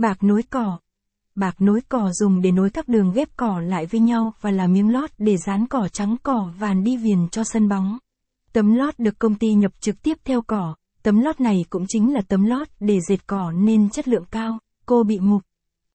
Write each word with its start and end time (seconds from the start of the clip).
Bạc 0.00 0.22
nối 0.22 0.42
cỏ. 0.42 0.78
Bạc 1.34 1.60
nối 1.60 1.80
cỏ 1.88 2.10
dùng 2.12 2.42
để 2.42 2.50
nối 2.52 2.70
các 2.70 2.88
đường 2.88 3.12
ghép 3.12 3.28
cỏ 3.36 3.60
lại 3.60 3.86
với 3.86 4.00
nhau 4.00 4.32
và 4.40 4.50
là 4.50 4.66
miếng 4.66 4.92
lót 4.92 5.10
để 5.18 5.36
dán 5.36 5.66
cỏ 5.66 5.88
trắng 5.92 6.16
cỏ 6.22 6.52
vàn 6.58 6.84
đi 6.84 6.96
viền 6.96 7.28
cho 7.28 7.44
sân 7.44 7.68
bóng. 7.68 7.98
Tấm 8.52 8.74
lót 8.74 8.98
được 8.98 9.18
công 9.18 9.34
ty 9.34 9.54
nhập 9.54 9.72
trực 9.80 10.02
tiếp 10.02 10.18
theo 10.24 10.42
cỏ, 10.42 10.74
tấm 11.02 11.20
lót 11.20 11.40
này 11.40 11.64
cũng 11.70 11.84
chính 11.88 12.12
là 12.12 12.20
tấm 12.28 12.44
lót 12.44 12.68
để 12.80 12.98
dệt 13.08 13.26
cỏ 13.26 13.52
nên 13.52 13.90
chất 13.90 14.08
lượng 14.08 14.24
cao, 14.30 14.58
cô 14.86 15.02
bị 15.02 15.18
mục. 15.18 15.42